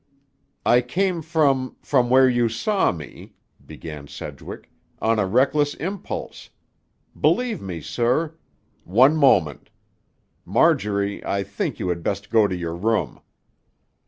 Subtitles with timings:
[0.65, 6.49] "I came from—from where you saw me," began Sedgwick, "on a reckless impulse.
[7.27, 8.33] Believe me, sir—"
[8.83, 9.69] "One moment!
[10.43, 13.19] Marjorie, I think you had best go to your room."